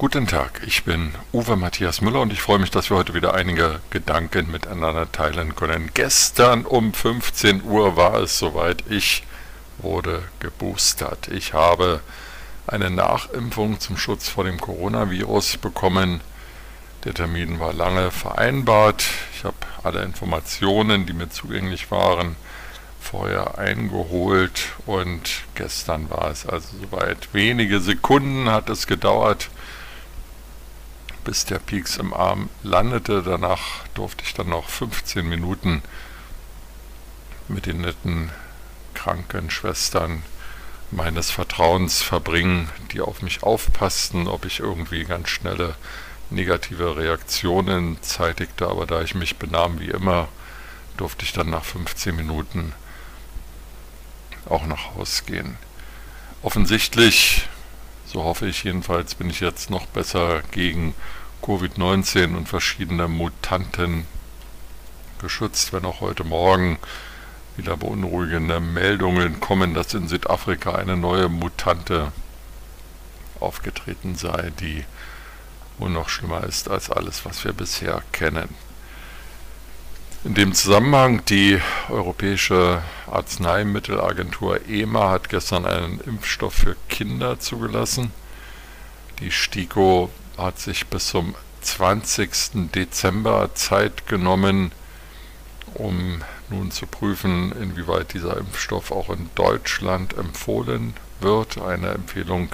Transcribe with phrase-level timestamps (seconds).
[0.00, 3.34] Guten Tag, ich bin Uwe Matthias Müller und ich freue mich, dass wir heute wieder
[3.34, 5.90] einige Gedanken miteinander teilen können.
[5.92, 9.24] Gestern um 15 Uhr war es soweit, ich
[9.76, 11.28] wurde geboostert.
[11.28, 12.00] Ich habe
[12.66, 16.22] eine Nachimpfung zum Schutz vor dem Coronavirus bekommen.
[17.04, 19.04] Der Termin war lange vereinbart.
[19.36, 22.36] Ich habe alle Informationen, die mir zugänglich waren,
[23.02, 27.34] vorher eingeholt und gestern war es also soweit.
[27.34, 29.50] Wenige Sekunden hat es gedauert,
[31.24, 33.22] bis der Pieks im Arm landete.
[33.22, 35.82] Danach durfte ich dann noch 15 Minuten
[37.48, 38.30] mit den netten
[38.94, 40.22] Krankenschwestern
[40.90, 45.74] meines Vertrauens verbringen, die auf mich aufpassten, ob ich irgendwie ganz schnelle
[46.30, 50.28] negative Reaktionen zeitigte, aber da ich mich benahm wie immer,
[50.96, 52.72] durfte ich dann nach 15 Minuten
[54.48, 55.56] auch nach Haus gehen.
[56.42, 57.48] Offensichtlich,
[58.10, 60.94] so hoffe ich jedenfalls, bin ich jetzt noch besser gegen
[61.42, 64.04] Covid-19 und verschiedene Mutanten
[65.20, 66.78] geschützt, wenn auch heute Morgen
[67.56, 72.10] wieder beunruhigende Meldungen kommen, dass in Südafrika eine neue Mutante
[73.38, 74.84] aufgetreten sei, die
[75.78, 78.48] wohl noch schlimmer ist als alles, was wir bisher kennen.
[80.22, 88.12] In dem Zusammenhang, die Europäische Arzneimittelagentur EMA hat gestern einen Impfstoff für Kinder zugelassen.
[89.20, 92.70] Die STIKO hat sich bis zum 20.
[92.74, 94.72] Dezember Zeit genommen,
[95.72, 101.56] um nun zu prüfen, inwieweit dieser Impfstoff auch in Deutschland empfohlen wird.
[101.56, 102.50] Eine Empfehlung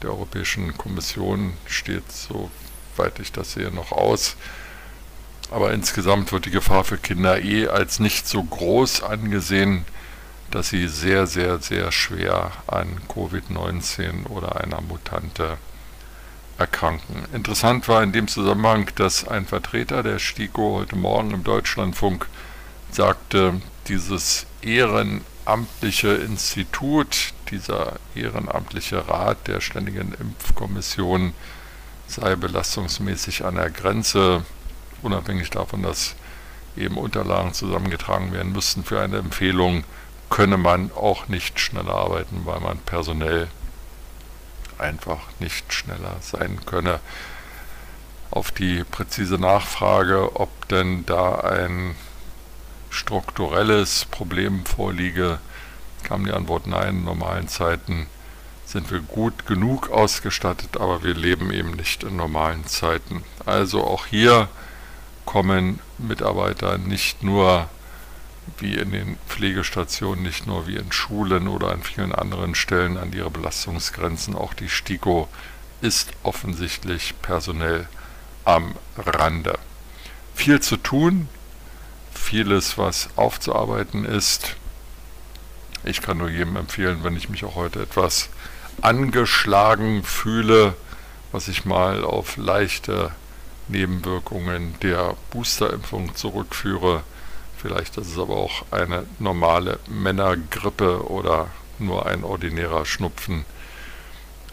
[0.00, 4.36] der Europäischen Kommission steht, soweit ich das sehe, noch aus.
[5.54, 9.84] Aber insgesamt wird die Gefahr für Kinder eh als nicht so groß angesehen,
[10.50, 15.56] dass sie sehr, sehr, sehr schwer an Covid-19 oder einer Mutante
[16.58, 17.24] erkranken.
[17.32, 22.26] Interessant war in dem Zusammenhang, dass ein Vertreter der STIKO heute Morgen im Deutschlandfunk
[22.90, 31.32] sagte, dieses ehrenamtliche Institut, dieser ehrenamtliche Rat der Ständigen Impfkommission
[32.08, 34.42] sei belastungsmäßig an der Grenze,
[35.04, 36.14] unabhängig davon, dass
[36.76, 39.84] eben Unterlagen zusammengetragen werden müssten für eine Empfehlung,
[40.30, 43.48] könne man auch nicht schneller arbeiten, weil man personell
[44.78, 47.00] einfach nicht schneller sein könne.
[48.30, 51.94] Auf die präzise Nachfrage, ob denn da ein
[52.90, 55.38] strukturelles Problem vorliege,
[56.02, 56.98] kam die Antwort nein.
[56.98, 58.06] In normalen Zeiten
[58.66, 63.22] sind wir gut genug ausgestattet, aber wir leben eben nicht in normalen Zeiten.
[63.46, 64.48] Also auch hier
[65.24, 67.68] kommen Mitarbeiter nicht nur
[68.58, 73.12] wie in den Pflegestationen, nicht nur wie in Schulen oder an vielen anderen Stellen an
[73.12, 74.34] ihre Belastungsgrenzen.
[74.34, 75.28] Auch die STIKO
[75.80, 77.88] ist offensichtlich personell
[78.44, 79.58] am Rande.
[80.34, 81.28] Viel zu tun,
[82.12, 84.56] vieles, was aufzuarbeiten ist.
[85.84, 88.28] Ich kann nur jedem empfehlen, wenn ich mich auch heute etwas
[88.80, 90.74] angeschlagen fühle,
[91.32, 93.12] was ich mal auf leichte
[93.68, 97.02] Nebenwirkungen der Boosterimpfung zurückführe,
[97.64, 101.48] Vielleicht ist es aber auch eine normale Männergrippe oder
[101.78, 103.46] nur ein ordinärer Schnupfen.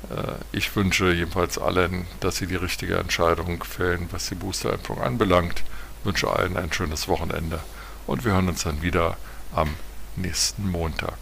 [0.10, 5.62] Äh, ich wünsche jedenfalls allen, dass sie die richtige Entscheidung fällen, was die Boosterimpfung anbelangt.
[6.00, 7.60] Ich wünsche allen ein schönes Wochenende
[8.08, 9.18] und wir hören uns dann wieder
[9.54, 9.76] am
[10.16, 11.18] nächsten Montag.